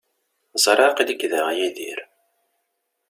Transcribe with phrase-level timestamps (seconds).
[0.63, 1.99] Ẓriɣ aql-ik da, a Yidir.